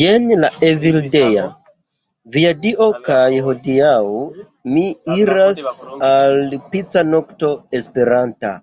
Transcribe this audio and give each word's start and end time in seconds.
Jen 0.00 0.44
Evildea. 0.70 1.44
Via 2.36 2.52
Dio. 2.66 2.90
kaj 3.08 3.32
hodiaŭ 3.48 3.96
mi 4.76 4.86
iras 5.24 5.66
al 6.14 6.40
pica 6.76 7.08
nokto 7.16 7.56
esperanta 7.84 8.56